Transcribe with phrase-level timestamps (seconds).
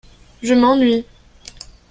[0.41, 1.05] Je m'ennuie.